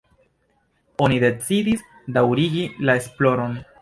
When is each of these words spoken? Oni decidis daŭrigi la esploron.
Oni 1.07 1.19
decidis 1.23 1.83
daŭrigi 2.17 2.65
la 2.89 2.97
esploron. 3.03 3.55